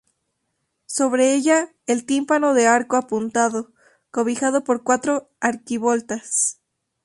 Sobre 0.87 1.35
ella, 1.35 1.69
el 1.85 2.07
tímpano 2.07 2.55
de 2.55 2.65
arco 2.65 2.95
apuntado, 2.97 3.71
cobijado 4.09 4.63
por 4.63 4.81
cuatro 4.81 5.29
arquivoltas. 5.39 6.59